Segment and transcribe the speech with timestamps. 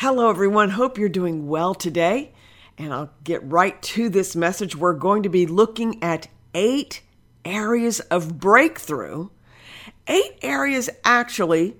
[0.00, 0.70] Hello, everyone.
[0.70, 2.30] Hope you're doing well today.
[2.78, 4.76] And I'll get right to this message.
[4.76, 7.02] We're going to be looking at eight
[7.44, 9.30] areas of breakthrough,
[10.06, 11.78] eight areas actually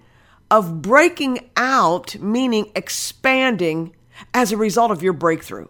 [0.50, 3.94] of breaking out, meaning expanding
[4.35, 5.69] as a result of your breakthrough.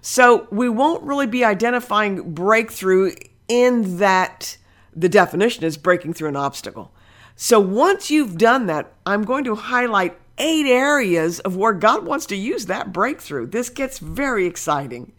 [0.00, 3.16] So we won't really be identifying breakthrough
[3.48, 4.58] in that
[4.94, 6.94] the definition is breaking through an obstacle.
[7.34, 12.26] So once you've done that, I'm going to highlight eight areas of where God wants
[12.26, 13.46] to use that breakthrough.
[13.46, 15.12] This gets very exciting.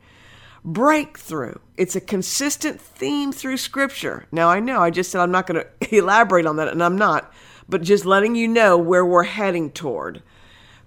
[0.66, 1.56] Breakthrough.
[1.78, 4.26] It's a consistent theme through Scripture.
[4.32, 6.98] Now, I know I just said I'm not going to elaborate on that, and I'm
[6.98, 7.32] not,
[7.70, 10.22] but just letting you know where we're heading toward.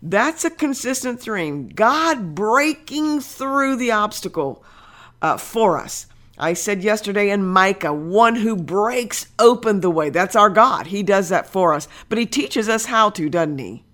[0.03, 1.69] That's a consistent theme.
[1.69, 4.63] God breaking through the obstacle
[5.23, 6.07] uh, for us.
[6.37, 10.11] I said yesterday in Micah, one who breaks open the way.
[10.11, 10.89] That's our God.
[10.89, 11.89] He does that for us.
[12.09, 13.85] But He teaches us how to, doesn't He?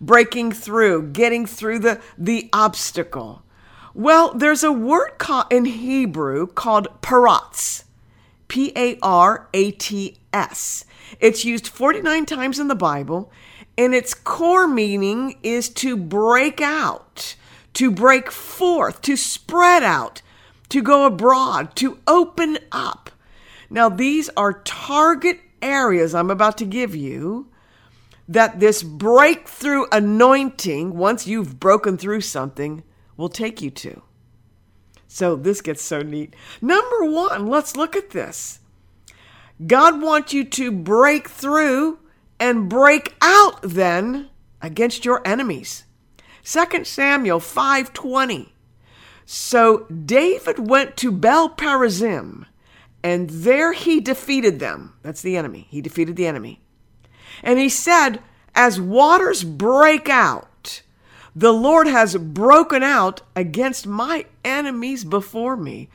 [0.00, 3.42] Breaking through, getting through the, the obstacle?
[3.94, 5.12] Well, there's a word
[5.50, 7.84] in Hebrew called parats,
[8.48, 10.84] P A R A T S.
[11.18, 13.32] It's used 49 times in the Bible,
[13.78, 17.36] and its core meaning is to break out,
[17.74, 20.20] to break forth, to spread out,
[20.68, 23.10] to go abroad, to open up.
[23.70, 27.48] Now, these are target areas I'm about to give you
[28.28, 32.82] that this breakthrough anointing, once you've broken through something,
[33.16, 34.02] will take you to.
[35.06, 36.34] So this gets so neat.
[36.60, 38.60] Number one, let's look at this.
[39.64, 41.98] God wants you to break through
[42.38, 44.28] and break out then
[44.60, 45.84] against your enemies.
[46.42, 48.52] 2 Samuel 5:20.
[49.24, 52.46] So David went to Baal Perazim,
[53.02, 54.94] and there he defeated them.
[55.02, 55.66] That's the enemy.
[55.70, 56.62] He defeated the enemy.
[57.42, 58.20] And he said,
[58.54, 60.82] As waters break out,
[61.34, 65.88] the Lord has broken out against my enemies before me.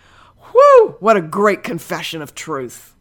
[0.52, 2.96] Whew, what a great confession of truth.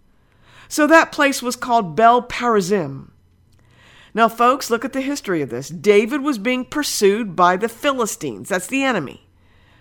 [0.68, 3.10] So that place was called Baal Perazim.
[4.14, 5.68] Now, folks, look at the history of this.
[5.68, 8.48] David was being pursued by the Philistines.
[8.48, 9.28] That's the enemy.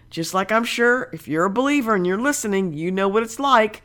[0.09, 3.40] Just like I'm sure if you're a believer and you're listening, you know what it's
[3.40, 3.84] like.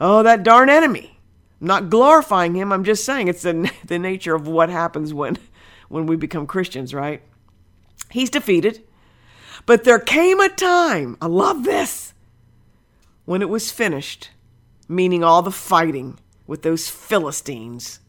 [0.00, 1.19] Oh, that darn enemy.
[1.60, 2.72] Not glorifying him.
[2.72, 5.38] I'm just saying it's the, the nature of what happens when,
[5.88, 7.22] when we become Christians, right?
[8.10, 8.82] He's defeated.
[9.66, 12.14] But there came a time, I love this,
[13.26, 14.30] when it was finished,
[14.88, 18.00] meaning all the fighting with those Philistines,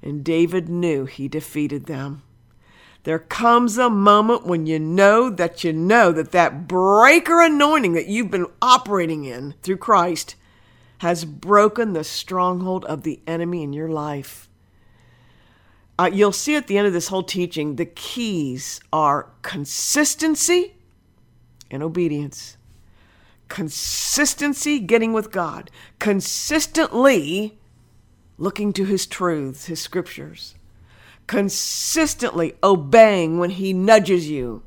[0.00, 2.22] and David knew he defeated them.
[3.04, 8.06] There comes a moment when you know that you know that that breaker anointing that
[8.06, 10.36] you've been operating in through Christ
[11.02, 14.48] has broken the stronghold of the enemy in your life.
[15.98, 20.74] Uh, you'll see at the end of this whole teaching, the keys are consistency
[21.72, 22.56] and obedience.
[23.48, 25.72] Consistency, getting with God.
[25.98, 27.58] Consistently
[28.38, 30.54] looking to His truths, His scriptures.
[31.26, 34.62] Consistently obeying when He nudges you.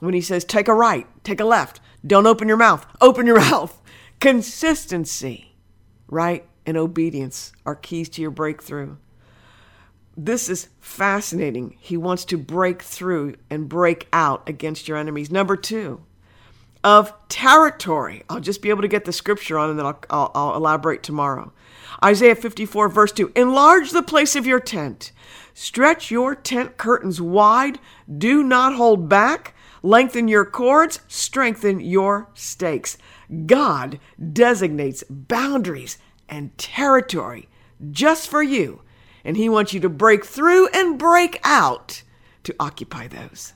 [0.00, 1.78] When He says, take a right, take a left.
[2.06, 2.86] Don't open your mouth.
[3.02, 3.82] Open your mouth.
[4.18, 5.48] Consistency
[6.08, 8.96] right, and obedience are keys to your breakthrough.
[10.16, 11.76] This is fascinating.
[11.78, 15.30] He wants to break through and break out against your enemies.
[15.30, 16.02] Number two,
[16.84, 18.22] of territory.
[18.28, 21.02] I'll just be able to get the scripture on and then I'll, I'll, I'll elaborate
[21.02, 21.52] tomorrow.
[22.04, 25.12] Isaiah 54, verse 2 Enlarge the place of your tent,
[25.54, 27.78] stretch your tent curtains wide,
[28.16, 29.54] do not hold back.
[29.82, 32.98] Lengthen your cords, strengthen your stakes.
[33.46, 34.00] God
[34.32, 37.48] designates boundaries and territory
[37.90, 38.82] just for you,
[39.24, 42.02] and He wants you to break through and break out
[42.44, 43.52] to occupy those.